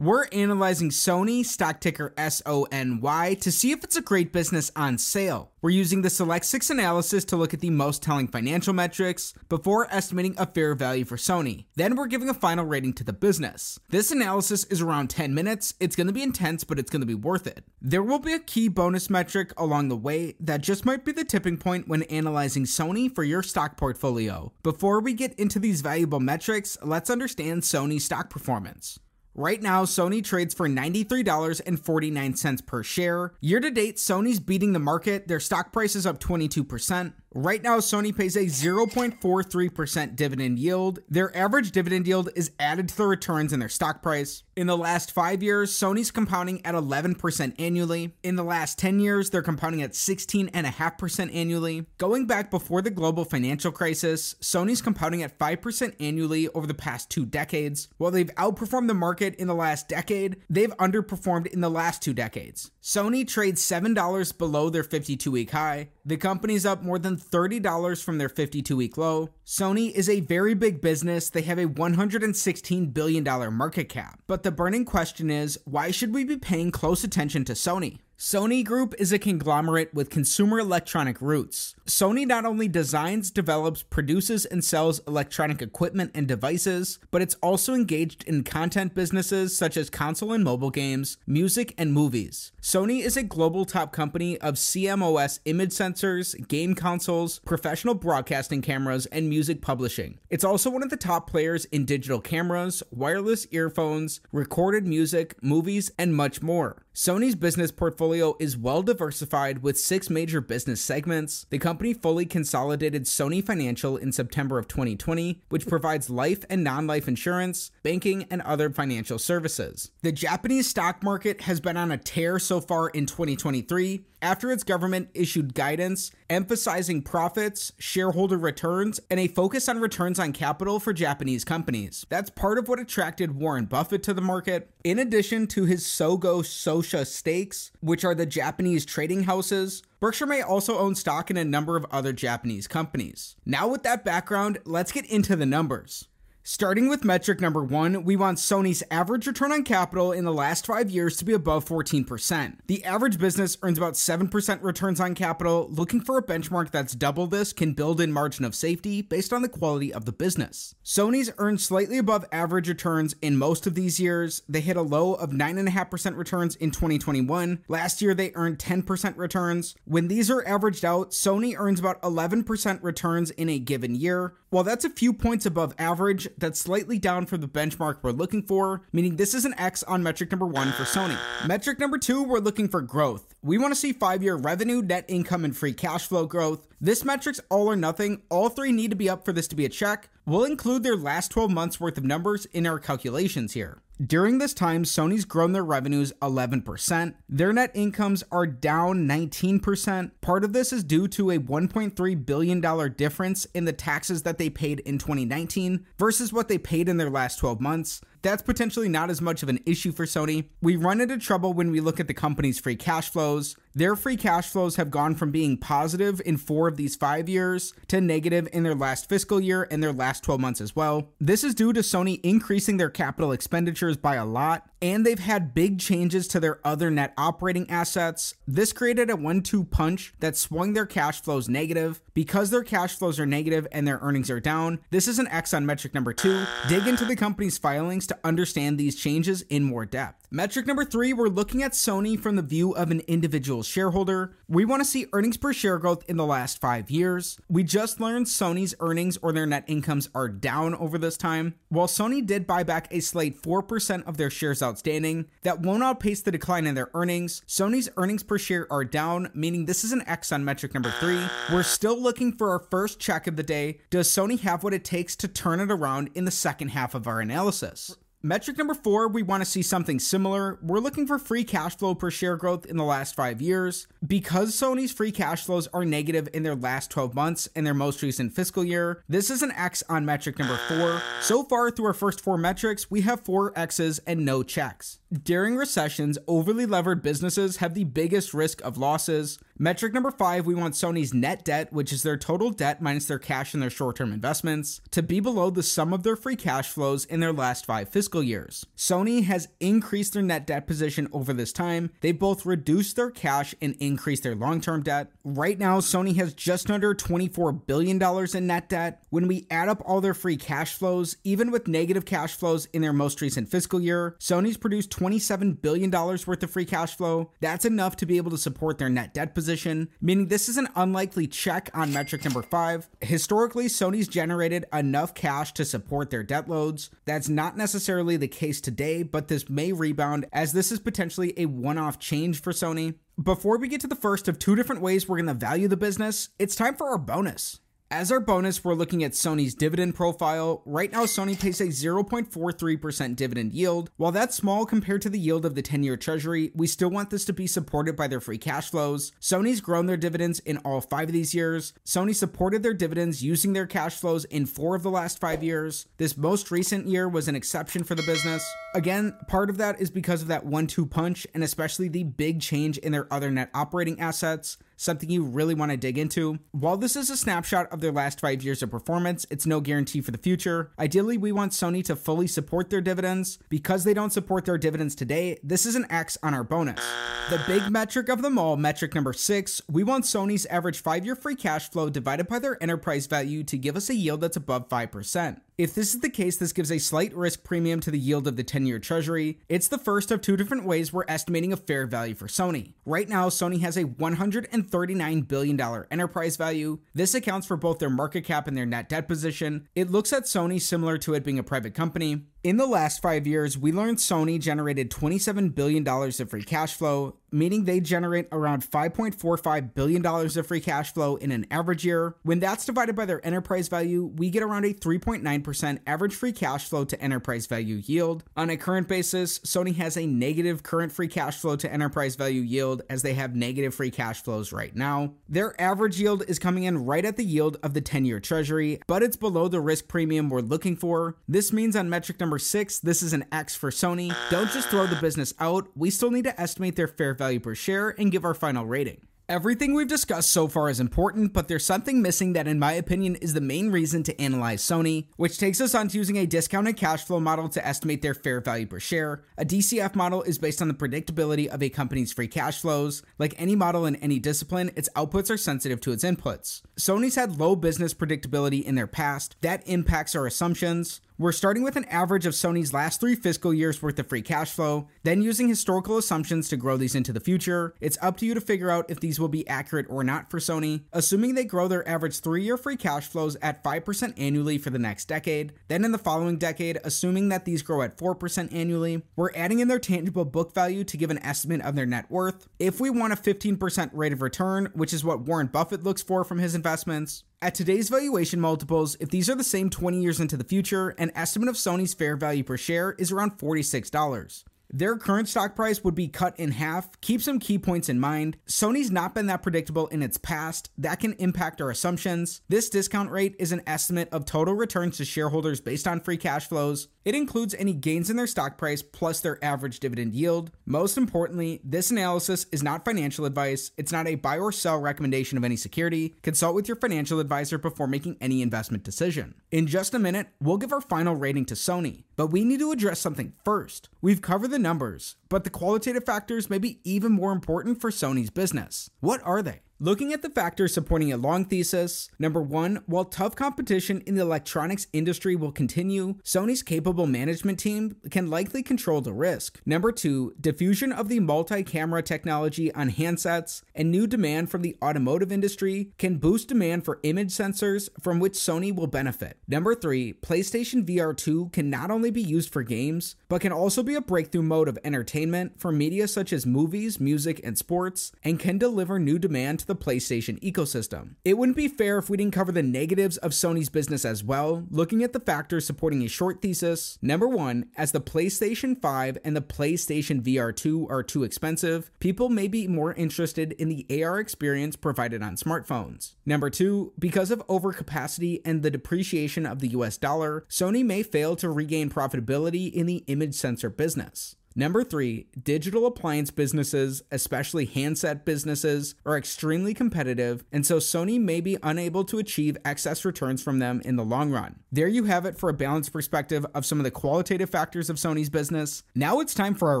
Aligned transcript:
We're 0.00 0.28
analyzing 0.30 0.90
Sony, 0.90 1.44
stock 1.44 1.80
ticker 1.80 2.14
SONY, 2.16 3.34
to 3.40 3.50
see 3.50 3.72
if 3.72 3.82
it's 3.82 3.96
a 3.96 4.00
great 4.00 4.32
business 4.32 4.70
on 4.76 4.96
sale. 4.96 5.50
We're 5.60 5.70
using 5.70 6.02
the 6.02 6.08
Select 6.08 6.44
6 6.44 6.70
analysis 6.70 7.24
to 7.24 7.36
look 7.36 7.52
at 7.52 7.58
the 7.58 7.70
most 7.70 8.00
telling 8.00 8.28
financial 8.28 8.72
metrics 8.72 9.34
before 9.48 9.92
estimating 9.92 10.36
a 10.38 10.46
fair 10.46 10.76
value 10.76 11.04
for 11.04 11.16
Sony. 11.16 11.64
Then 11.74 11.96
we're 11.96 12.06
giving 12.06 12.28
a 12.28 12.34
final 12.34 12.64
rating 12.64 12.92
to 12.92 13.02
the 13.02 13.12
business. 13.12 13.80
This 13.88 14.12
analysis 14.12 14.62
is 14.66 14.80
around 14.80 15.10
10 15.10 15.34
minutes. 15.34 15.74
It's 15.80 15.96
going 15.96 16.06
to 16.06 16.12
be 16.12 16.22
intense, 16.22 16.62
but 16.62 16.78
it's 16.78 16.90
going 16.90 17.02
to 17.02 17.04
be 17.04 17.16
worth 17.16 17.48
it. 17.48 17.64
There 17.82 18.00
will 18.00 18.20
be 18.20 18.34
a 18.34 18.38
key 18.38 18.68
bonus 18.68 19.10
metric 19.10 19.52
along 19.56 19.88
the 19.88 19.96
way 19.96 20.36
that 20.38 20.60
just 20.60 20.84
might 20.84 21.04
be 21.04 21.10
the 21.10 21.24
tipping 21.24 21.56
point 21.56 21.88
when 21.88 22.04
analyzing 22.04 22.66
Sony 22.66 23.12
for 23.12 23.24
your 23.24 23.42
stock 23.42 23.76
portfolio. 23.76 24.52
Before 24.62 25.00
we 25.00 25.12
get 25.12 25.36
into 25.40 25.58
these 25.58 25.80
valuable 25.80 26.20
metrics, 26.20 26.78
let's 26.84 27.10
understand 27.10 27.62
Sony's 27.62 28.04
stock 28.04 28.30
performance. 28.30 29.00
Right 29.38 29.62
now, 29.62 29.84
Sony 29.84 30.24
trades 30.24 30.52
for 30.52 30.68
$93.49 30.68 32.66
per 32.66 32.82
share. 32.82 33.34
Year 33.40 33.60
to 33.60 33.70
date, 33.70 33.94
Sony's 33.98 34.40
beating 34.40 34.72
the 34.72 34.80
market. 34.80 35.28
Their 35.28 35.38
stock 35.38 35.72
price 35.72 35.94
is 35.94 36.06
up 36.06 36.18
22%. 36.18 37.12
Right 37.34 37.62
now, 37.62 37.78
Sony 37.78 38.16
pays 38.16 38.36
a 38.36 38.46
0.43% 38.46 40.16
dividend 40.16 40.58
yield. 40.58 41.00
Their 41.10 41.36
average 41.36 41.72
dividend 41.72 42.06
yield 42.06 42.30
is 42.34 42.52
added 42.58 42.88
to 42.88 42.96
the 42.96 43.06
returns 43.06 43.52
in 43.52 43.60
their 43.60 43.68
stock 43.68 44.02
price. 44.02 44.44
In 44.56 44.66
the 44.66 44.76
last 44.76 45.12
five 45.12 45.42
years, 45.42 45.70
Sony's 45.70 46.10
compounding 46.10 46.64
at 46.64 46.74
11% 46.74 47.54
annually. 47.60 48.16
In 48.22 48.36
the 48.36 48.42
last 48.42 48.78
10 48.78 48.98
years, 48.98 49.28
they're 49.28 49.42
compounding 49.42 49.82
at 49.82 49.92
16.5% 49.92 51.34
annually. 51.34 51.86
Going 51.98 52.26
back 52.26 52.50
before 52.50 52.80
the 52.80 52.90
global 52.90 53.26
financial 53.26 53.72
crisis, 53.72 54.34
Sony's 54.40 54.80
compounding 54.80 55.22
at 55.22 55.38
5% 55.38 55.94
annually 56.00 56.48
over 56.48 56.66
the 56.66 56.74
past 56.74 57.10
two 57.10 57.26
decades. 57.26 57.88
While 57.98 58.10
they've 58.10 58.34
outperformed 58.36 58.88
the 58.88 58.94
market 58.94 59.34
in 59.34 59.48
the 59.48 59.54
last 59.54 59.86
decade, 59.86 60.38
they've 60.48 60.76
underperformed 60.78 61.46
in 61.48 61.60
the 61.60 61.70
last 61.70 62.02
two 62.02 62.14
decades. 62.14 62.70
Sony 62.82 63.28
trades 63.28 63.60
$7 63.60 64.38
below 64.38 64.70
their 64.70 64.82
52 64.82 65.30
week 65.30 65.50
high. 65.50 65.90
The 66.06 66.16
company's 66.16 66.64
up 66.64 66.82
more 66.82 66.98
than 66.98 67.17
$30 67.18 68.02
from 68.02 68.18
their 68.18 68.28
52 68.28 68.76
week 68.76 68.96
low. 68.96 69.30
Sony 69.44 69.92
is 69.92 70.08
a 70.08 70.20
very 70.20 70.54
big 70.54 70.80
business. 70.80 71.30
They 71.30 71.42
have 71.42 71.58
a 71.58 71.66
$116 71.66 72.94
billion 72.94 73.54
market 73.54 73.88
cap. 73.88 74.20
But 74.26 74.42
the 74.42 74.50
burning 74.50 74.84
question 74.84 75.30
is 75.30 75.58
why 75.64 75.90
should 75.90 76.14
we 76.14 76.24
be 76.24 76.36
paying 76.36 76.70
close 76.70 77.04
attention 77.04 77.44
to 77.46 77.52
Sony? 77.52 77.98
Sony 78.18 78.64
Group 78.64 78.96
is 78.98 79.12
a 79.12 79.18
conglomerate 79.18 79.94
with 79.94 80.10
consumer 80.10 80.58
electronic 80.58 81.20
roots. 81.20 81.76
Sony 81.88 82.26
not 82.26 82.44
only 82.44 82.68
designs, 82.68 83.30
develops, 83.30 83.82
produces, 83.82 84.44
and 84.44 84.62
sells 84.62 85.00
electronic 85.08 85.62
equipment 85.62 86.10
and 86.14 86.28
devices, 86.28 86.98
but 87.10 87.22
it's 87.22 87.34
also 87.36 87.72
engaged 87.72 88.22
in 88.24 88.44
content 88.44 88.94
businesses 88.94 89.56
such 89.56 89.74
as 89.74 89.88
console 89.88 90.34
and 90.34 90.44
mobile 90.44 90.68
games, 90.68 91.16
music, 91.26 91.74
and 91.78 91.94
movies. 91.94 92.52
Sony 92.60 93.00
is 93.00 93.16
a 93.16 93.22
global 93.22 93.64
top 93.64 93.90
company 93.90 94.36
of 94.40 94.56
CMOS 94.56 95.40
image 95.46 95.70
sensors, 95.70 96.36
game 96.46 96.74
consoles, 96.74 97.38
professional 97.46 97.94
broadcasting 97.94 98.60
cameras, 98.60 99.06
and 99.06 99.30
music 99.30 99.62
publishing. 99.62 100.18
It's 100.28 100.44
also 100.44 100.68
one 100.68 100.82
of 100.82 100.90
the 100.90 100.96
top 100.98 101.30
players 101.30 101.64
in 101.66 101.86
digital 101.86 102.20
cameras, 102.20 102.82
wireless 102.90 103.46
earphones, 103.50 104.20
recorded 104.30 104.86
music, 104.86 105.42
movies, 105.42 105.90
and 105.98 106.14
much 106.14 106.42
more. 106.42 106.84
Sony's 106.98 107.36
business 107.36 107.70
portfolio 107.70 108.34
is 108.40 108.56
well 108.58 108.82
diversified 108.82 109.62
with 109.62 109.78
six 109.78 110.10
major 110.10 110.40
business 110.40 110.80
segments. 110.80 111.46
The 111.48 111.58
company 111.60 111.77
fully 111.78 112.26
consolidated 112.26 113.04
Sony 113.04 113.44
Financial 113.44 113.96
in 113.96 114.12
September 114.12 114.58
of 114.58 114.68
2020, 114.68 115.42
which 115.48 115.66
provides 115.66 116.10
life 116.10 116.44
and 116.50 116.64
non 116.64 116.86
life 116.86 117.06
insurance, 117.06 117.70
banking, 117.82 118.24
and 118.30 118.42
other 118.42 118.70
financial 118.70 119.18
services. 119.18 119.90
The 120.02 120.12
Japanese 120.12 120.68
stock 120.68 121.02
market 121.02 121.42
has 121.42 121.60
been 121.60 121.76
on 121.76 121.92
a 121.92 121.96
tear 121.98 122.38
so 122.38 122.60
far 122.60 122.88
in 122.88 123.06
2023 123.06 124.04
after 124.20 124.50
its 124.50 124.64
government 124.64 125.08
issued 125.14 125.54
guidance 125.54 126.10
emphasizing 126.30 127.02
profits, 127.02 127.72
shareholder 127.78 128.36
returns, 128.36 129.00
and 129.10 129.18
a 129.18 129.28
focus 129.28 129.68
on 129.68 129.80
returns 129.80 130.18
on 130.18 130.32
capital 130.32 130.78
for 130.78 130.92
Japanese 130.92 131.44
companies. 131.44 132.04
That's 132.08 132.30
part 132.30 132.58
of 132.58 132.68
what 132.68 132.80
attracted 132.80 133.36
Warren 133.36 133.64
Buffett 133.64 134.02
to 134.04 134.14
the 134.14 134.20
market. 134.20 134.70
In 134.84 134.98
addition 134.98 135.46
to 135.48 135.64
his 135.64 135.84
Sogo 135.84 136.42
Sosha 136.42 137.06
stakes, 137.06 137.70
which 137.80 138.04
are 138.04 138.14
the 138.14 138.26
Japanese 138.26 138.84
trading 138.84 139.24
houses, 139.24 139.82
Berkshire 140.00 140.26
may 140.26 140.42
also 140.42 140.78
own 140.78 140.94
stock 140.94 141.28
in 141.30 141.36
a 141.36 141.44
number 141.44 141.76
of 141.76 141.84
other 141.90 142.12
Japanese 142.12 142.68
companies. 142.68 143.34
Now, 143.44 143.66
with 143.66 143.82
that 143.82 144.04
background, 144.04 144.58
let's 144.64 144.92
get 144.92 145.04
into 145.06 145.34
the 145.34 145.46
numbers. 145.46 146.06
Starting 146.50 146.88
with 146.88 147.04
metric 147.04 147.42
number 147.42 147.62
one, 147.62 148.04
we 148.04 148.16
want 148.16 148.38
Sony's 148.38 148.82
average 148.90 149.26
return 149.26 149.52
on 149.52 149.62
capital 149.62 150.12
in 150.12 150.24
the 150.24 150.32
last 150.32 150.64
five 150.64 150.90
years 150.90 151.14
to 151.14 151.24
be 151.26 151.34
above 151.34 151.62
14%. 151.62 152.56
The 152.68 152.82
average 152.86 153.18
business 153.18 153.58
earns 153.62 153.76
about 153.76 153.92
7% 153.92 154.62
returns 154.62 154.98
on 154.98 155.14
capital. 155.14 155.68
Looking 155.70 156.00
for 156.00 156.16
a 156.16 156.22
benchmark 156.22 156.70
that's 156.70 156.94
double 156.94 157.26
this 157.26 157.52
can 157.52 157.74
build 157.74 158.00
in 158.00 158.14
margin 158.14 158.46
of 158.46 158.54
safety 158.54 159.02
based 159.02 159.30
on 159.34 159.42
the 159.42 159.48
quality 159.50 159.92
of 159.92 160.06
the 160.06 160.12
business. 160.12 160.74
Sony's 160.82 161.30
earned 161.36 161.60
slightly 161.60 161.98
above 161.98 162.24
average 162.32 162.66
returns 162.66 163.14
in 163.20 163.36
most 163.36 163.66
of 163.66 163.74
these 163.74 164.00
years. 164.00 164.40
They 164.48 164.62
hit 164.62 164.78
a 164.78 164.80
low 164.80 165.12
of 165.12 165.32
9.5% 165.32 166.16
returns 166.16 166.56
in 166.56 166.70
2021. 166.70 167.62
Last 167.68 168.00
year, 168.00 168.14
they 168.14 168.32
earned 168.34 168.58
10% 168.58 169.18
returns. 169.18 169.74
When 169.84 170.08
these 170.08 170.30
are 170.30 170.48
averaged 170.48 170.86
out, 170.86 171.10
Sony 171.10 171.54
earns 171.58 171.78
about 171.78 172.00
11% 172.00 172.82
returns 172.82 173.32
in 173.32 173.50
a 173.50 173.58
given 173.58 173.94
year. 173.94 174.32
While 174.48 174.64
that's 174.64 174.86
a 174.86 174.90
few 174.90 175.12
points 175.12 175.44
above 175.44 175.74
average, 175.78 176.26
that's 176.40 176.60
slightly 176.60 176.98
down 176.98 177.26
from 177.26 177.40
the 177.40 177.48
benchmark 177.48 177.98
we're 178.02 178.12
looking 178.12 178.42
for, 178.42 178.82
meaning 178.92 179.16
this 179.16 179.34
is 179.34 179.44
an 179.44 179.54
X 179.58 179.82
on 179.82 180.02
metric 180.02 180.30
number 180.30 180.46
one 180.46 180.72
for 180.72 180.84
Sony. 180.84 181.18
Metric 181.46 181.78
number 181.78 181.98
two, 181.98 182.22
we're 182.22 182.38
looking 182.38 182.68
for 182.68 182.80
growth. 182.80 183.34
We 183.42 183.58
want 183.58 183.72
to 183.72 183.80
see 183.80 183.92
five 183.92 184.22
year 184.22 184.36
revenue, 184.36 184.82
net 184.82 185.04
income, 185.08 185.44
and 185.44 185.56
free 185.56 185.72
cash 185.72 186.06
flow 186.06 186.26
growth. 186.26 186.66
This 186.80 187.04
metric's 187.04 187.40
all 187.50 187.68
or 187.68 187.76
nothing. 187.76 188.22
All 188.30 188.48
three 188.48 188.72
need 188.72 188.90
to 188.90 188.96
be 188.96 189.08
up 189.10 189.24
for 189.24 189.32
this 189.32 189.48
to 189.48 189.56
be 189.56 189.64
a 189.64 189.68
check. 189.68 190.08
We'll 190.26 190.44
include 190.44 190.82
their 190.82 190.96
last 190.96 191.30
12 191.30 191.50
months 191.50 191.80
worth 191.80 191.98
of 191.98 192.04
numbers 192.04 192.46
in 192.46 192.66
our 192.66 192.78
calculations 192.78 193.54
here. 193.54 193.82
During 194.04 194.38
this 194.38 194.54
time, 194.54 194.84
Sony's 194.84 195.24
grown 195.24 195.50
their 195.50 195.64
revenues 195.64 196.12
11%. 196.22 197.14
Their 197.28 197.52
net 197.52 197.72
incomes 197.74 198.22
are 198.30 198.46
down 198.46 199.08
19%. 199.08 200.12
Part 200.20 200.44
of 200.44 200.52
this 200.52 200.72
is 200.72 200.84
due 200.84 201.08
to 201.08 201.32
a 201.32 201.38
$1.3 201.40 202.26
billion 202.26 202.92
difference 202.92 203.44
in 203.46 203.64
the 203.64 203.72
taxes 203.72 204.22
that 204.22 204.38
they 204.38 204.50
paid 204.50 204.78
in 204.80 204.98
2019 204.98 205.84
versus 205.98 206.32
what 206.32 206.46
they 206.46 206.58
paid 206.58 206.88
in 206.88 206.96
their 206.96 207.10
last 207.10 207.40
12 207.40 207.60
months 207.60 208.00
that's 208.22 208.42
potentially 208.42 208.88
not 208.88 209.10
as 209.10 209.20
much 209.20 209.42
of 209.42 209.48
an 209.48 209.60
issue 209.66 209.92
for 209.92 210.04
Sony. 210.04 210.48
We 210.60 210.76
run 210.76 211.00
into 211.00 211.18
trouble 211.18 211.52
when 211.52 211.70
we 211.70 211.80
look 211.80 212.00
at 212.00 212.08
the 212.08 212.14
company's 212.14 212.58
free 212.58 212.76
cash 212.76 213.10
flows. 213.10 213.56
Their 213.74 213.94
free 213.94 214.16
cash 214.16 214.48
flows 214.48 214.76
have 214.76 214.90
gone 214.90 215.14
from 215.14 215.30
being 215.30 215.56
positive 215.56 216.20
in 216.26 216.36
four 216.36 216.66
of 216.66 216.76
these 216.76 216.96
five 216.96 217.28
years 217.28 217.74
to 217.88 218.00
negative 218.00 218.48
in 218.52 218.64
their 218.64 218.74
last 218.74 219.08
fiscal 219.08 219.40
year 219.40 219.68
and 219.70 219.82
their 219.82 219.92
last 219.92 220.24
12 220.24 220.40
months 220.40 220.60
as 220.60 220.74
well. 220.74 221.12
This 221.20 221.44
is 221.44 221.54
due 221.54 221.72
to 221.72 221.80
Sony 221.80 222.18
increasing 222.24 222.76
their 222.76 222.90
capital 222.90 223.30
expenditures 223.30 223.96
by 223.96 224.16
a 224.16 224.26
lot, 224.26 224.68
and 224.80 225.04
they've 225.04 225.18
had 225.18 225.54
big 225.54 225.78
changes 225.78 226.28
to 226.28 226.40
their 226.40 226.60
other 226.66 226.90
net 226.90 227.14
operating 227.16 227.68
assets. 227.70 228.34
This 228.46 228.72
created 228.72 229.10
a 229.10 229.16
one 229.16 229.42
two 229.42 229.64
punch 229.64 230.14
that 230.20 230.36
swung 230.36 230.72
their 230.72 230.86
cash 230.86 231.20
flows 231.20 231.48
negative. 231.48 232.00
Because 232.14 232.50
their 232.50 232.64
cash 232.64 232.96
flows 232.96 233.20
are 233.20 233.26
negative 233.26 233.66
and 233.70 233.86
their 233.86 233.98
earnings 234.02 234.30
are 234.30 234.40
down, 234.40 234.80
this 234.90 235.06
is 235.06 235.18
an 235.18 235.28
X 235.28 235.54
on 235.54 235.64
metric 235.66 235.94
number 235.94 236.12
two. 236.12 236.44
Dig 236.68 236.86
into 236.86 237.04
the 237.04 237.16
company's 237.16 237.58
filings 237.58 238.06
to 238.08 238.18
understand 238.24 238.78
these 238.78 238.96
changes 238.96 239.42
in 239.42 239.62
more 239.62 239.86
depth. 239.86 240.17
Metric 240.30 240.66
number 240.66 240.84
three, 240.84 241.14
we're 241.14 241.28
looking 241.28 241.62
at 241.62 241.72
Sony 241.72 242.20
from 242.20 242.36
the 242.36 242.42
view 242.42 242.72
of 242.72 242.90
an 242.90 243.00
individual 243.06 243.62
shareholder. 243.62 244.36
We 244.46 244.66
want 244.66 244.82
to 244.82 244.84
see 244.84 245.06
earnings 245.14 245.38
per 245.38 245.54
share 245.54 245.78
growth 245.78 246.04
in 246.06 246.18
the 246.18 246.26
last 246.26 246.60
five 246.60 246.90
years. 246.90 247.38
We 247.48 247.64
just 247.64 247.98
learned 247.98 248.26
Sony's 248.26 248.74
earnings 248.78 249.16
or 249.22 249.32
their 249.32 249.46
net 249.46 249.64
incomes 249.68 250.10
are 250.14 250.28
down 250.28 250.74
over 250.74 250.98
this 250.98 251.16
time. 251.16 251.54
While 251.70 251.86
Sony 251.86 252.26
did 252.26 252.46
buy 252.46 252.62
back 252.62 252.88
a 252.90 253.00
slight 253.00 253.40
4% 253.40 254.06
of 254.06 254.18
their 254.18 254.28
shares 254.28 254.62
outstanding, 254.62 255.28
that 255.44 255.60
won't 255.60 255.82
outpace 255.82 256.20
the 256.20 256.30
decline 256.30 256.66
in 256.66 256.74
their 256.74 256.90
earnings. 256.92 257.40
Sony's 257.48 257.88
earnings 257.96 258.22
per 258.22 258.36
share 258.36 258.70
are 258.70 258.84
down, 258.84 259.30
meaning 259.32 259.64
this 259.64 259.82
is 259.82 259.92
an 259.92 260.06
X 260.06 260.30
on 260.30 260.44
metric 260.44 260.74
number 260.74 260.90
three. 261.00 261.24
We're 261.50 261.62
still 261.62 261.98
looking 261.98 262.32
for 262.32 262.50
our 262.50 262.58
first 262.58 263.00
check 263.00 263.26
of 263.28 263.36
the 263.36 263.42
day. 263.42 263.80
Does 263.88 264.10
Sony 264.10 264.38
have 264.40 264.62
what 264.62 264.74
it 264.74 264.84
takes 264.84 265.16
to 265.16 265.26
turn 265.26 265.58
it 265.58 265.70
around 265.70 266.10
in 266.14 266.26
the 266.26 266.30
second 266.30 266.68
half 266.68 266.94
of 266.94 267.06
our 267.06 267.18
analysis? 267.18 267.96
Metric 268.22 268.58
number 268.58 268.74
four, 268.74 269.06
we 269.06 269.22
want 269.22 269.42
to 269.42 269.48
see 269.48 269.62
something 269.62 270.00
similar. 270.00 270.58
We're 270.60 270.80
looking 270.80 271.06
for 271.06 271.20
free 271.20 271.44
cash 271.44 271.76
flow 271.76 271.94
per 271.94 272.10
share 272.10 272.36
growth 272.36 272.66
in 272.66 272.76
the 272.76 272.82
last 272.82 273.14
five 273.14 273.40
years. 273.40 273.86
Because 274.04 274.56
Sony's 274.56 274.90
free 274.90 275.12
cash 275.12 275.44
flows 275.44 275.68
are 275.68 275.84
negative 275.84 276.28
in 276.34 276.42
their 276.42 276.56
last 276.56 276.90
12 276.90 277.14
months 277.14 277.48
and 277.54 277.64
their 277.64 277.74
most 277.74 278.02
recent 278.02 278.32
fiscal 278.32 278.64
year, 278.64 279.04
this 279.08 279.30
is 279.30 279.40
an 279.42 279.52
X 279.52 279.84
on 279.88 280.04
metric 280.04 280.36
number 280.40 280.58
four. 280.66 281.00
So 281.20 281.44
far, 281.44 281.70
through 281.70 281.86
our 281.86 281.94
first 281.94 282.20
four 282.20 282.36
metrics, 282.36 282.90
we 282.90 283.02
have 283.02 283.20
four 283.20 283.52
X's 283.54 284.00
and 284.00 284.24
no 284.24 284.42
checks. 284.42 284.97
During 285.10 285.56
recessions, 285.56 286.18
overly 286.28 286.66
levered 286.66 287.00
businesses 287.02 287.56
have 287.56 287.72
the 287.72 287.84
biggest 287.84 288.34
risk 288.34 288.60
of 288.60 288.76
losses. 288.76 289.38
Metric 289.56 289.94
number 289.94 290.10
five, 290.10 290.44
we 290.44 290.54
want 290.54 290.74
Sony's 290.74 291.14
net 291.14 291.46
debt, 291.46 291.72
which 291.72 291.94
is 291.94 292.02
their 292.02 292.18
total 292.18 292.50
debt 292.50 292.82
minus 292.82 293.06
their 293.06 293.18
cash 293.18 293.54
and 293.54 293.62
their 293.62 293.70
short 293.70 293.96
term 293.96 294.12
investments, 294.12 294.82
to 294.90 295.02
be 295.02 295.18
below 295.18 295.48
the 295.48 295.62
sum 295.62 295.94
of 295.94 296.02
their 296.02 296.14
free 296.14 296.36
cash 296.36 296.68
flows 296.68 297.06
in 297.06 297.20
their 297.20 297.32
last 297.32 297.64
five 297.64 297.88
fiscal 297.88 298.22
years. 298.22 298.66
Sony 298.76 299.24
has 299.24 299.48
increased 299.60 300.12
their 300.12 300.22
net 300.22 300.46
debt 300.46 300.66
position 300.66 301.08
over 301.10 301.32
this 301.32 301.52
time. 301.54 301.90
They 302.02 302.12
both 302.12 302.44
reduced 302.44 302.96
their 302.96 303.10
cash 303.10 303.54
and 303.62 303.76
increased 303.80 304.24
their 304.24 304.34
long 304.34 304.60
term 304.60 304.82
debt. 304.82 305.10
Right 305.24 305.58
now, 305.58 305.80
Sony 305.80 306.16
has 306.16 306.34
just 306.34 306.70
under 306.70 306.94
$24 306.94 307.66
billion 307.66 308.00
in 308.36 308.46
net 308.46 308.68
debt. 308.68 309.02
When 309.08 309.26
we 309.26 309.46
add 309.50 309.70
up 309.70 309.82
all 309.86 310.02
their 310.02 310.12
free 310.12 310.36
cash 310.36 310.74
flows, 310.74 311.16
even 311.24 311.50
with 311.50 311.66
negative 311.66 312.04
cash 312.04 312.34
flows 312.34 312.66
in 312.66 312.82
their 312.82 312.92
most 312.92 313.22
recent 313.22 313.48
fiscal 313.48 313.80
year, 313.80 314.14
Sony's 314.20 314.58
produced 314.58 314.97
$27 314.98 315.62
billion 315.62 315.90
worth 315.90 316.42
of 316.42 316.50
free 316.50 316.64
cash 316.64 316.96
flow. 316.96 317.30
That's 317.40 317.64
enough 317.64 317.96
to 317.96 318.06
be 318.06 318.16
able 318.16 318.30
to 318.32 318.38
support 318.38 318.78
their 318.78 318.88
net 318.88 319.14
debt 319.14 319.34
position, 319.34 319.88
meaning 320.00 320.26
this 320.26 320.48
is 320.48 320.56
an 320.56 320.68
unlikely 320.74 321.26
check 321.28 321.70
on 321.72 321.92
metric 321.92 322.24
number 322.24 322.42
five. 322.42 322.88
Historically, 323.00 323.66
Sony's 323.66 324.08
generated 324.08 324.64
enough 324.72 325.14
cash 325.14 325.52
to 325.54 325.64
support 325.64 326.10
their 326.10 326.22
debt 326.24 326.48
loads. 326.48 326.90
That's 327.04 327.28
not 327.28 327.56
necessarily 327.56 328.16
the 328.16 328.28
case 328.28 328.60
today, 328.60 329.02
but 329.02 329.28
this 329.28 329.48
may 329.48 329.72
rebound 329.72 330.26
as 330.32 330.52
this 330.52 330.72
is 330.72 330.80
potentially 330.80 331.32
a 331.36 331.46
one 331.46 331.78
off 331.78 331.98
change 331.98 332.42
for 332.42 332.52
Sony. 332.52 332.94
Before 333.22 333.58
we 333.58 333.68
get 333.68 333.80
to 333.82 333.86
the 333.86 333.96
first 333.96 334.28
of 334.28 334.38
two 334.38 334.54
different 334.56 334.82
ways 334.82 335.08
we're 335.08 335.16
going 335.16 335.26
to 335.26 335.34
value 335.34 335.68
the 335.68 335.76
business, 335.76 336.30
it's 336.38 336.54
time 336.54 336.76
for 336.76 336.88
our 336.88 336.98
bonus. 336.98 337.60
As 337.90 338.12
our 338.12 338.20
bonus, 338.20 338.62
we're 338.62 338.74
looking 338.74 339.02
at 339.02 339.12
Sony's 339.12 339.54
dividend 339.54 339.94
profile. 339.94 340.60
Right 340.66 340.92
now, 340.92 341.04
Sony 341.04 341.40
pays 341.40 341.58
a 341.58 341.68
0.43% 341.68 343.16
dividend 343.16 343.54
yield. 343.54 343.90
While 343.96 344.12
that's 344.12 344.36
small 344.36 344.66
compared 344.66 345.00
to 345.02 345.08
the 345.08 345.18
yield 345.18 345.46
of 345.46 345.54
the 345.54 345.62
10 345.62 345.82
year 345.82 345.96
treasury, 345.96 346.52
we 346.54 346.66
still 346.66 346.90
want 346.90 347.08
this 347.08 347.24
to 347.24 347.32
be 347.32 347.46
supported 347.46 347.96
by 347.96 348.06
their 348.06 348.20
free 348.20 348.36
cash 348.36 348.70
flows. 348.70 349.12
Sony's 349.22 349.62
grown 349.62 349.86
their 349.86 349.96
dividends 349.96 350.38
in 350.40 350.58
all 350.58 350.82
five 350.82 351.08
of 351.08 351.14
these 351.14 351.32
years. 351.32 351.72
Sony 351.86 352.14
supported 352.14 352.62
their 352.62 352.74
dividends 352.74 353.24
using 353.24 353.54
their 353.54 353.66
cash 353.66 353.96
flows 353.96 354.26
in 354.26 354.44
four 354.44 354.76
of 354.76 354.82
the 354.82 354.90
last 354.90 355.18
five 355.18 355.42
years. 355.42 355.86
This 355.96 356.14
most 356.14 356.50
recent 356.50 356.88
year 356.88 357.08
was 357.08 357.26
an 357.26 357.36
exception 357.36 357.84
for 357.84 357.94
the 357.94 358.02
business. 358.02 358.46
Again, 358.74 359.16
part 359.28 359.48
of 359.48 359.56
that 359.56 359.80
is 359.80 359.88
because 359.88 360.20
of 360.20 360.28
that 360.28 360.44
one 360.44 360.66
two 360.66 360.84
punch 360.84 361.26
and 361.32 361.42
especially 361.42 361.88
the 361.88 362.04
big 362.04 362.42
change 362.42 362.76
in 362.76 362.92
their 362.92 363.10
other 363.10 363.30
net 363.30 363.48
operating 363.54 363.98
assets 363.98 364.58
something 364.78 365.10
you 365.10 365.22
really 365.22 365.54
want 365.54 365.70
to 365.70 365.76
dig 365.76 365.98
into. 365.98 366.38
While 366.52 366.78
this 366.78 366.96
is 366.96 367.10
a 367.10 367.16
snapshot 367.16 367.70
of 367.70 367.80
their 367.80 367.92
last 367.92 368.20
five 368.20 368.42
years 368.42 368.62
of 368.62 368.70
performance, 368.70 369.26
it's 369.28 369.44
no 369.44 369.60
guarantee 369.60 370.00
for 370.00 370.12
the 370.12 370.18
future. 370.18 370.70
Ideally, 370.78 371.18
we 371.18 371.32
want 371.32 371.52
Sony 371.52 371.84
to 371.84 371.96
fully 371.96 372.26
support 372.26 372.70
their 372.70 372.80
dividends. 372.80 373.38
Because 373.48 373.84
they 373.84 373.92
don't 373.92 374.12
support 374.12 374.44
their 374.46 374.56
dividends 374.56 374.94
today, 374.94 375.38
this 375.42 375.66
is 375.66 375.74
an 375.74 375.86
X 375.90 376.16
on 376.22 376.32
our 376.32 376.44
bonus. 376.44 376.80
The 377.28 377.42
big 377.46 377.68
metric 377.70 378.08
of 378.08 378.22
them 378.22 378.38
all, 378.38 378.56
metric 378.56 378.94
number 378.94 379.12
six, 379.12 379.60
we 379.68 379.84
want 379.84 380.04
Sony's 380.04 380.46
average 380.46 380.80
five 380.80 381.04
year 381.04 381.16
free 381.16 381.36
cash 381.36 381.68
flow 381.70 381.90
divided 381.90 382.28
by 382.28 382.38
their 382.38 382.62
enterprise 382.62 383.06
value 383.06 383.44
to 383.44 383.58
give 383.58 383.76
us 383.76 383.90
a 383.90 383.94
yield 383.94 384.20
that's 384.20 384.36
above 384.36 384.68
5%. 384.68 385.40
If 385.58 385.74
this 385.74 385.92
is 385.92 386.02
the 386.02 386.08
case, 386.08 386.36
this 386.36 386.52
gives 386.52 386.70
a 386.70 386.78
slight 386.78 387.12
risk 387.12 387.42
premium 387.42 387.80
to 387.80 387.90
the 387.90 387.98
yield 387.98 388.28
of 388.28 388.36
the 388.36 388.44
10 388.44 388.64
year 388.64 388.78
treasury. 388.78 389.40
It's 389.48 389.66
the 389.66 389.76
first 389.76 390.12
of 390.12 390.20
two 390.20 390.36
different 390.36 390.64
ways 390.64 390.92
we're 390.92 391.02
estimating 391.08 391.52
a 391.52 391.56
fair 391.56 391.84
value 391.88 392.14
for 392.14 392.28
Sony. 392.28 392.74
Right 392.86 393.08
now, 393.08 393.28
Sony 393.28 393.60
has 393.62 393.76
a 393.76 393.82
$139 393.82 395.26
billion 395.26 395.60
enterprise 395.90 396.36
value. 396.36 396.78
This 396.94 397.12
accounts 397.12 397.48
for 397.48 397.56
both 397.56 397.80
their 397.80 397.90
market 397.90 398.24
cap 398.24 398.46
and 398.46 398.56
their 398.56 398.66
net 398.66 398.88
debt 398.88 399.08
position. 399.08 399.66
It 399.74 399.90
looks 399.90 400.12
at 400.12 400.26
Sony 400.26 400.62
similar 400.62 400.96
to 400.98 401.14
it 401.14 401.24
being 401.24 401.40
a 401.40 401.42
private 401.42 401.74
company. 401.74 402.26
In 402.44 402.56
the 402.56 402.66
last 402.66 403.02
five 403.02 403.26
years, 403.26 403.58
we 403.58 403.72
learned 403.72 403.98
Sony 403.98 404.40
generated 404.40 404.92
$27 404.92 405.56
billion 405.56 405.86
of 405.88 406.30
free 406.30 406.44
cash 406.44 406.74
flow, 406.74 407.16
meaning 407.32 407.64
they 407.64 407.80
generate 407.80 408.28
around 408.30 408.62
$5.45 408.62 409.74
billion 409.74 410.06
of 410.06 410.46
free 410.46 410.60
cash 410.60 410.94
flow 410.94 411.16
in 411.16 411.32
an 411.32 411.46
average 411.50 411.84
year. 411.84 412.14
When 412.22 412.38
that's 412.38 412.64
divided 412.64 412.94
by 412.94 413.06
their 413.06 413.24
enterprise 413.26 413.66
value, 413.66 414.04
we 414.04 414.30
get 414.30 414.44
around 414.44 414.66
a 414.66 414.72
3.9% 414.72 415.80
average 415.84 416.14
free 416.14 416.30
cash 416.30 416.68
flow 416.68 416.84
to 416.84 417.00
enterprise 417.02 417.46
value 417.46 417.82
yield. 417.84 418.22
On 418.36 418.50
a 418.50 418.56
current 418.56 418.86
basis, 418.86 419.40
Sony 419.40 419.74
has 419.74 419.96
a 419.96 420.06
negative 420.06 420.62
current 420.62 420.92
free 420.92 421.08
cash 421.08 421.38
flow 421.38 421.56
to 421.56 421.72
enterprise 421.72 422.14
value 422.14 422.42
yield 422.42 422.82
as 422.88 423.02
they 423.02 423.14
have 423.14 423.34
negative 423.34 423.74
free 423.74 423.90
cash 423.90 424.22
flows 424.22 424.52
right 424.52 424.76
now. 424.76 425.12
Their 425.28 425.60
average 425.60 426.00
yield 426.00 426.22
is 426.28 426.38
coming 426.38 426.62
in 426.62 426.84
right 426.84 427.04
at 427.04 427.16
the 427.16 427.24
yield 427.24 427.56
of 427.64 427.74
the 427.74 427.80
10 427.80 428.04
year 428.04 428.20
treasury, 428.20 428.80
but 428.86 429.02
it's 429.02 429.16
below 429.16 429.48
the 429.48 429.60
risk 429.60 429.88
premium 429.88 430.30
we're 430.30 430.40
looking 430.40 430.76
for. 430.76 431.16
This 431.26 431.52
means 431.52 431.74
on 431.74 431.90
metric 431.90 432.20
number 432.20 432.27
six, 432.36 432.80
this 432.80 433.00
is 433.02 433.14
an 433.14 433.24
X 433.32 433.56
for 433.56 433.70
Sony. 433.70 434.12
Don't 434.28 434.50
just 434.50 434.68
throw 434.68 434.86
the 434.86 434.96
business 434.96 435.32
out, 435.38 435.68
we 435.74 435.88
still 435.88 436.10
need 436.10 436.24
to 436.24 436.38
estimate 436.38 436.76
their 436.76 436.88
fair 436.88 437.14
value 437.14 437.40
per 437.40 437.54
share 437.54 437.94
and 437.98 438.12
give 438.12 438.24
our 438.24 438.34
final 438.34 438.66
rating. 438.66 439.00
Everything 439.30 439.74
we've 439.74 439.86
discussed 439.86 440.32
so 440.32 440.48
far 440.48 440.70
is 440.70 440.80
important, 440.80 441.34
but 441.34 441.48
there's 441.48 441.62
something 441.62 442.00
missing 442.00 442.32
that, 442.32 442.48
in 442.48 442.58
my 442.58 442.72
opinion, 442.72 443.14
is 443.16 443.34
the 443.34 443.42
main 443.42 443.70
reason 443.70 444.02
to 444.04 444.18
analyze 444.18 444.62
Sony, 444.62 445.08
which 445.16 445.38
takes 445.38 445.60
us 445.60 445.74
on 445.74 445.88
to 445.88 445.98
using 445.98 446.16
a 446.16 446.24
discounted 446.24 446.78
cash 446.78 447.04
flow 447.04 447.20
model 447.20 447.46
to 447.50 447.66
estimate 447.66 448.00
their 448.00 448.14
fair 448.14 448.40
value 448.40 448.66
per 448.66 448.80
share. 448.80 449.22
A 449.36 449.44
DCF 449.44 449.94
model 449.94 450.22
is 450.22 450.38
based 450.38 450.62
on 450.62 450.68
the 450.68 450.72
predictability 450.72 451.46
of 451.46 451.62
a 451.62 451.68
company's 451.68 452.10
free 452.10 452.26
cash 452.26 452.62
flows. 452.62 453.02
Like 453.18 453.34
any 453.36 453.54
model 453.54 453.84
in 453.84 453.96
any 453.96 454.18
discipline, 454.18 454.70
its 454.76 454.88
outputs 454.96 455.28
are 455.28 455.36
sensitive 455.36 455.82
to 455.82 455.92
its 455.92 456.04
inputs. 456.04 456.62
Sony's 456.80 457.16
had 457.16 457.38
low 457.38 457.54
business 457.54 457.92
predictability 457.92 458.64
in 458.64 458.76
their 458.76 458.86
past, 458.86 459.36
that 459.42 459.62
impacts 459.68 460.16
our 460.16 460.24
assumptions. 460.24 461.02
We're 461.20 461.32
starting 461.32 461.64
with 461.64 461.74
an 461.74 461.84
average 461.86 462.26
of 462.26 462.34
Sony's 462.34 462.72
last 462.72 463.00
three 463.00 463.16
fiscal 463.16 463.52
years 463.52 463.82
worth 463.82 463.98
of 463.98 464.06
free 464.06 464.22
cash 464.22 464.52
flow, 464.52 464.86
then 465.02 465.20
using 465.20 465.48
historical 465.48 465.98
assumptions 465.98 466.48
to 466.48 466.56
grow 466.56 466.76
these 466.76 466.94
into 466.94 467.12
the 467.12 467.18
future. 467.18 467.74
It's 467.80 467.98
up 468.00 468.18
to 468.18 468.26
you 468.26 468.34
to 468.34 468.40
figure 468.40 468.70
out 468.70 468.88
if 468.88 469.00
these 469.00 469.18
will 469.18 469.26
be 469.26 469.44
accurate 469.48 469.86
or 469.88 470.04
not 470.04 470.30
for 470.30 470.38
Sony. 470.38 470.84
Assuming 470.92 471.34
they 471.34 471.44
grow 471.44 471.66
their 471.66 471.86
average 471.88 472.20
three 472.20 472.44
year 472.44 472.56
free 472.56 472.76
cash 472.76 473.08
flows 473.08 473.36
at 473.42 473.64
5% 473.64 474.14
annually 474.16 474.58
for 474.58 474.70
the 474.70 474.78
next 474.78 475.06
decade, 475.06 475.54
then 475.66 475.84
in 475.84 475.90
the 475.90 475.98
following 475.98 476.38
decade, 476.38 476.78
assuming 476.84 477.30
that 477.30 477.44
these 477.44 477.62
grow 477.62 477.82
at 477.82 477.98
4% 477.98 478.54
annually, 478.54 479.02
we're 479.16 479.34
adding 479.34 479.58
in 479.58 479.66
their 479.66 479.80
tangible 479.80 480.24
book 480.24 480.54
value 480.54 480.84
to 480.84 480.96
give 480.96 481.10
an 481.10 481.18
estimate 481.24 481.62
of 481.62 481.74
their 481.74 481.84
net 481.84 482.08
worth. 482.12 482.46
If 482.60 482.78
we 482.78 482.90
want 482.90 483.12
a 483.12 483.16
15% 483.16 483.90
rate 483.92 484.12
of 484.12 484.22
return, 484.22 484.68
which 484.72 484.92
is 484.92 485.02
what 485.02 485.22
Warren 485.22 485.48
Buffett 485.48 485.82
looks 485.82 486.00
for 486.00 486.22
from 486.22 486.38
his 486.38 486.54
investments, 486.54 487.24
at 487.40 487.54
today's 487.54 487.88
valuation 487.88 488.40
multiples, 488.40 488.96
if 488.98 489.10
these 489.10 489.30
are 489.30 489.34
the 489.36 489.44
same 489.44 489.70
20 489.70 490.02
years 490.02 490.18
into 490.18 490.36
the 490.36 490.44
future, 490.44 490.90
an 490.98 491.12
estimate 491.14 491.48
of 491.48 491.54
Sony's 491.54 491.94
fair 491.94 492.16
value 492.16 492.42
per 492.42 492.56
share 492.56 492.96
is 492.98 493.12
around 493.12 493.38
$46. 493.38 494.44
Their 494.70 494.96
current 494.96 495.28
stock 495.28 495.56
price 495.56 495.82
would 495.82 495.94
be 495.94 496.08
cut 496.08 496.38
in 496.38 496.50
half. 496.52 497.00
Keep 497.00 497.22
some 497.22 497.38
key 497.38 497.58
points 497.58 497.88
in 497.88 497.98
mind. 497.98 498.36
Sony's 498.46 498.90
not 498.90 499.14
been 499.14 499.26
that 499.26 499.42
predictable 499.42 499.86
in 499.88 500.02
its 500.02 500.18
past. 500.18 500.70
That 500.76 501.00
can 501.00 501.14
impact 501.14 501.62
our 501.62 501.70
assumptions. 501.70 502.42
This 502.48 502.68
discount 502.68 503.10
rate 503.10 503.34
is 503.38 503.50
an 503.52 503.62
estimate 503.66 504.10
of 504.12 504.26
total 504.26 504.54
returns 504.54 504.98
to 504.98 505.06
shareholders 505.06 505.60
based 505.60 505.88
on 505.88 506.00
free 506.00 506.18
cash 506.18 506.48
flows. 506.48 506.88
It 507.04 507.14
includes 507.14 507.54
any 507.54 507.72
gains 507.72 508.10
in 508.10 508.16
their 508.16 508.26
stock 508.26 508.58
price 508.58 508.82
plus 508.82 509.20
their 509.20 509.42
average 509.42 509.80
dividend 509.80 510.12
yield. 510.12 510.50
Most 510.66 510.98
importantly, 510.98 511.62
this 511.64 511.90
analysis 511.90 512.44
is 512.52 512.62
not 512.62 512.84
financial 512.84 513.24
advice. 513.24 513.70
It's 513.78 513.92
not 513.92 514.06
a 514.06 514.16
buy 514.16 514.38
or 514.38 514.52
sell 514.52 514.78
recommendation 514.78 515.38
of 515.38 515.44
any 515.44 515.56
security. 515.56 516.14
Consult 516.22 516.54
with 516.54 516.68
your 516.68 516.76
financial 516.76 517.20
advisor 517.20 517.56
before 517.56 517.86
making 517.86 518.18
any 518.20 518.42
investment 518.42 518.82
decision. 518.82 519.36
In 519.50 519.66
just 519.66 519.94
a 519.94 519.98
minute, 519.98 520.28
we'll 520.38 520.58
give 520.58 520.72
our 520.74 520.82
final 520.82 521.14
rating 521.14 521.46
to 521.46 521.54
Sony, 521.54 522.04
but 522.16 522.26
we 522.26 522.44
need 522.44 522.60
to 522.60 522.72
address 522.72 523.00
something 523.00 523.32
first. 523.42 523.88
We've 524.02 524.20
covered 524.20 524.50
the 524.50 524.57
numbers, 524.58 525.16
but 525.28 525.44
the 525.44 525.50
qualitative 525.50 526.04
factors 526.04 526.50
may 526.50 526.58
be 526.58 526.80
even 526.84 527.12
more 527.12 527.32
important 527.32 527.80
for 527.80 527.90
Sony's 527.90 528.30
business. 528.30 528.90
What 529.00 529.20
are 529.24 529.42
they? 529.42 529.60
Looking 529.80 530.12
at 530.12 530.22
the 530.22 530.30
factors 530.30 530.74
supporting 530.74 531.12
a 531.12 531.16
long 531.16 531.44
thesis, 531.44 532.10
number 532.18 532.42
one, 532.42 532.82
while 532.86 533.04
tough 533.04 533.36
competition 533.36 534.02
in 534.08 534.16
the 534.16 534.22
electronics 534.22 534.88
industry 534.92 535.36
will 535.36 535.52
continue, 535.52 536.14
Sony's 536.24 536.64
capable 536.64 537.06
management 537.06 537.60
team 537.60 537.94
can 538.10 538.28
likely 538.28 538.64
control 538.64 539.00
the 539.00 539.12
risk. 539.12 539.60
Number 539.64 539.92
two, 539.92 540.34
diffusion 540.40 540.90
of 540.90 541.08
the 541.08 541.20
multi 541.20 541.62
camera 541.62 542.02
technology 542.02 542.74
on 542.74 542.90
handsets 542.90 543.62
and 543.72 543.88
new 543.88 544.08
demand 544.08 544.50
from 544.50 544.62
the 544.62 544.76
automotive 544.82 545.30
industry 545.30 545.92
can 545.96 546.18
boost 546.18 546.48
demand 546.48 546.84
for 546.84 546.98
image 547.04 547.30
sensors 547.30 547.88
from 548.00 548.18
which 548.18 548.32
Sony 548.32 548.74
will 548.74 548.88
benefit. 548.88 549.38
Number 549.46 549.76
three, 549.76 550.12
PlayStation 550.12 550.84
VR 550.84 551.16
2 551.16 551.50
can 551.50 551.70
not 551.70 551.92
only 551.92 552.10
be 552.10 552.20
used 552.20 552.52
for 552.52 552.64
games, 552.64 553.14
but 553.28 553.42
can 553.42 553.52
also 553.52 553.84
be 553.84 553.94
a 553.94 554.00
breakthrough 554.00 554.42
mode 554.42 554.66
of 554.66 554.76
entertainment 554.82 555.60
for 555.60 555.70
media 555.70 556.08
such 556.08 556.32
as 556.32 556.44
movies, 556.44 556.98
music, 556.98 557.40
and 557.44 557.56
sports, 557.56 558.10
and 558.24 558.40
can 558.40 558.58
deliver 558.58 558.98
new 558.98 559.20
demand 559.20 559.67
the 559.68 559.76
PlayStation 559.76 560.40
ecosystem. 560.40 561.14
It 561.24 561.38
wouldn't 561.38 561.56
be 561.56 561.68
fair 561.68 561.98
if 561.98 562.10
we 562.10 562.16
didn't 562.16 562.34
cover 562.34 562.50
the 562.50 562.62
negatives 562.62 563.16
of 563.18 563.30
Sony's 563.30 563.68
business 563.68 564.04
as 564.04 564.24
well, 564.24 564.66
looking 564.70 565.04
at 565.04 565.12
the 565.12 565.20
factors 565.20 565.64
supporting 565.64 566.02
a 566.02 566.08
short 566.08 566.42
thesis. 566.42 566.98
Number 567.00 567.28
one, 567.28 567.66
as 567.76 567.92
the 567.92 568.00
PlayStation 568.00 568.80
5 568.80 569.18
and 569.22 569.36
the 569.36 569.40
PlayStation 569.40 570.20
VR 570.20 570.54
2 570.54 570.88
are 570.88 571.04
too 571.04 571.22
expensive, 571.22 571.90
people 572.00 572.28
may 572.28 572.48
be 572.48 572.66
more 572.66 572.94
interested 572.94 573.52
in 573.52 573.68
the 573.68 573.86
AR 574.02 574.18
experience 574.18 574.74
provided 574.74 575.22
on 575.22 575.36
smartphones. 575.36 576.14
Number 576.26 576.50
two, 576.50 576.92
because 576.98 577.30
of 577.30 577.46
overcapacity 577.46 578.40
and 578.44 578.62
the 578.62 578.70
depreciation 578.70 579.46
of 579.46 579.60
the 579.60 579.68
US 579.68 579.96
dollar, 579.96 580.44
Sony 580.48 580.84
may 580.84 581.02
fail 581.02 581.36
to 581.36 581.50
regain 581.50 581.90
profitability 581.90 582.72
in 582.72 582.86
the 582.86 583.04
image 583.06 583.34
sensor 583.34 583.70
business. 583.70 584.36
Number 584.58 584.82
three, 584.82 585.28
digital 585.40 585.86
appliance 585.86 586.32
businesses, 586.32 587.00
especially 587.12 587.64
handset 587.64 588.24
businesses, 588.24 588.96
are 589.06 589.16
extremely 589.16 589.72
competitive, 589.72 590.44
and 590.50 590.66
so 590.66 590.78
Sony 590.78 591.20
may 591.20 591.40
be 591.40 591.58
unable 591.62 592.02
to 592.06 592.18
achieve 592.18 592.56
excess 592.64 593.04
returns 593.04 593.40
from 593.40 593.60
them 593.60 593.80
in 593.84 593.94
the 593.94 594.04
long 594.04 594.32
run. 594.32 594.58
There 594.72 594.88
you 594.88 595.04
have 595.04 595.26
it 595.26 595.38
for 595.38 595.48
a 595.48 595.54
balanced 595.54 595.92
perspective 595.92 596.44
of 596.56 596.66
some 596.66 596.80
of 596.80 596.84
the 596.84 596.90
qualitative 596.90 597.50
factors 597.50 597.88
of 597.88 597.98
Sony's 597.98 598.30
business. 598.30 598.82
Now 598.96 599.20
it's 599.20 599.32
time 599.32 599.54
for 599.54 599.68
our 599.68 599.80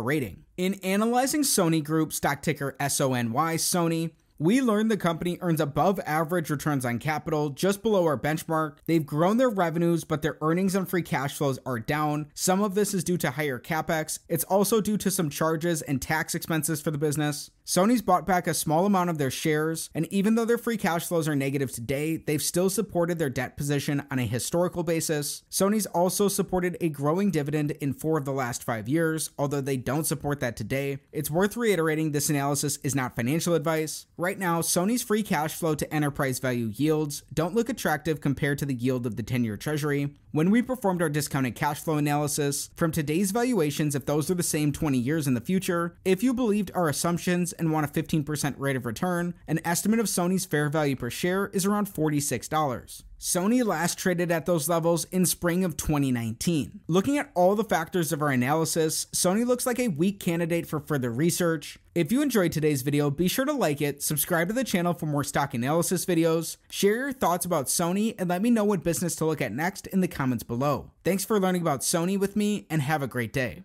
rating. 0.00 0.44
In 0.56 0.74
analyzing 0.84 1.42
Sony 1.42 1.82
Group, 1.82 2.12
stock 2.12 2.40
ticker 2.40 2.76
SONY, 2.78 3.56
Sony, 3.56 4.12
we 4.38 4.60
learned 4.60 4.90
the 4.90 4.96
company 4.96 5.36
earns 5.40 5.60
above 5.60 5.98
average 6.06 6.48
returns 6.48 6.84
on 6.84 6.98
capital, 6.98 7.50
just 7.50 7.82
below 7.82 8.04
our 8.04 8.18
benchmark. 8.18 8.76
They've 8.86 9.04
grown 9.04 9.36
their 9.36 9.50
revenues, 9.50 10.04
but 10.04 10.22
their 10.22 10.38
earnings 10.40 10.74
and 10.76 10.88
free 10.88 11.02
cash 11.02 11.34
flows 11.34 11.58
are 11.66 11.80
down. 11.80 12.30
Some 12.34 12.62
of 12.62 12.74
this 12.74 12.94
is 12.94 13.02
due 13.02 13.18
to 13.18 13.32
higher 13.32 13.58
capex. 13.58 14.20
It's 14.28 14.44
also 14.44 14.80
due 14.80 14.96
to 14.98 15.10
some 15.10 15.28
charges 15.28 15.82
and 15.82 16.00
tax 16.00 16.34
expenses 16.34 16.80
for 16.80 16.90
the 16.92 16.98
business. 16.98 17.50
Sony's 17.66 18.00
bought 18.00 18.26
back 18.26 18.46
a 18.46 18.54
small 18.54 18.86
amount 18.86 19.10
of 19.10 19.18
their 19.18 19.30
shares, 19.30 19.90
and 19.94 20.10
even 20.10 20.36
though 20.36 20.46
their 20.46 20.56
free 20.56 20.78
cash 20.78 21.06
flows 21.06 21.28
are 21.28 21.36
negative 21.36 21.70
today, 21.70 22.16
they've 22.16 22.40
still 22.40 22.70
supported 22.70 23.18
their 23.18 23.28
debt 23.28 23.58
position 23.58 24.02
on 24.10 24.18
a 24.18 24.24
historical 24.24 24.82
basis. 24.82 25.42
Sony's 25.50 25.84
also 25.84 26.28
supported 26.28 26.78
a 26.80 26.88
growing 26.88 27.30
dividend 27.30 27.72
in 27.72 27.92
four 27.92 28.16
of 28.16 28.24
the 28.24 28.32
last 28.32 28.64
five 28.64 28.88
years, 28.88 29.30
although 29.38 29.60
they 29.60 29.76
don't 29.76 30.06
support 30.06 30.40
that 30.40 30.56
today. 30.56 30.98
It's 31.12 31.30
worth 31.30 31.58
reiterating 31.58 32.12
this 32.12 32.30
analysis 32.30 32.78
is 32.82 32.94
not 32.94 33.14
financial 33.14 33.54
advice. 33.54 34.06
Right 34.28 34.38
now, 34.38 34.60
Sony's 34.60 35.02
free 35.02 35.22
cash 35.22 35.54
flow 35.54 35.74
to 35.74 35.94
enterprise 35.94 36.38
value 36.38 36.70
yields 36.76 37.22
don't 37.32 37.54
look 37.54 37.70
attractive 37.70 38.20
compared 38.20 38.58
to 38.58 38.66
the 38.66 38.74
yield 38.74 39.06
of 39.06 39.16
the 39.16 39.22
10 39.22 39.42
year 39.42 39.56
treasury. 39.56 40.16
When 40.32 40.50
we 40.50 40.60
performed 40.60 41.00
our 41.00 41.08
discounted 41.08 41.54
cash 41.54 41.80
flow 41.80 41.96
analysis, 41.96 42.68
from 42.76 42.92
today's 42.92 43.30
valuations, 43.30 43.94
if 43.94 44.04
those 44.04 44.30
are 44.30 44.34
the 44.34 44.42
same 44.42 44.70
20 44.70 44.98
years 44.98 45.26
in 45.26 45.32
the 45.32 45.40
future, 45.40 45.96
if 46.04 46.22
you 46.22 46.34
believed 46.34 46.70
our 46.74 46.90
assumptions 46.90 47.54
and 47.54 47.72
want 47.72 47.86
a 47.86 48.02
15% 48.02 48.54
rate 48.58 48.76
of 48.76 48.84
return, 48.84 49.32
an 49.46 49.60
estimate 49.64 49.98
of 49.98 50.04
Sony's 50.04 50.44
fair 50.44 50.68
value 50.68 50.94
per 50.94 51.08
share 51.08 51.46
is 51.54 51.64
around 51.64 51.88
$46. 51.88 53.04
Sony 53.20 53.64
last 53.64 53.98
traded 53.98 54.30
at 54.30 54.46
those 54.46 54.68
levels 54.68 55.04
in 55.06 55.26
spring 55.26 55.64
of 55.64 55.76
2019. 55.76 56.80
Looking 56.86 57.18
at 57.18 57.30
all 57.34 57.56
the 57.56 57.64
factors 57.64 58.12
of 58.12 58.22
our 58.22 58.30
analysis, 58.30 59.06
Sony 59.12 59.44
looks 59.44 59.66
like 59.66 59.80
a 59.80 59.88
weak 59.88 60.20
candidate 60.20 60.66
for 60.66 60.78
further 60.78 61.10
research. 61.10 61.78
If 61.96 62.12
you 62.12 62.22
enjoyed 62.22 62.52
today's 62.52 62.82
video, 62.82 63.10
be 63.10 63.26
sure 63.26 63.44
to 63.44 63.52
like 63.52 63.80
it, 63.80 64.04
subscribe 64.04 64.48
to 64.48 64.54
the 64.54 64.62
channel 64.62 64.94
for 64.94 65.06
more 65.06 65.24
stock 65.24 65.52
analysis 65.52 66.06
videos, 66.06 66.58
share 66.70 66.94
your 66.94 67.12
thoughts 67.12 67.44
about 67.44 67.66
Sony, 67.66 68.14
and 68.20 68.28
let 68.28 68.40
me 68.40 68.50
know 68.50 68.64
what 68.64 68.84
business 68.84 69.16
to 69.16 69.24
look 69.24 69.40
at 69.40 69.52
next 69.52 69.88
in 69.88 70.00
the 70.00 70.06
comments 70.06 70.44
below. 70.44 70.92
Thanks 71.02 71.24
for 71.24 71.40
learning 71.40 71.62
about 71.62 71.80
Sony 71.80 72.16
with 72.16 72.36
me, 72.36 72.66
and 72.70 72.82
have 72.82 73.02
a 73.02 73.08
great 73.08 73.32
day. 73.32 73.56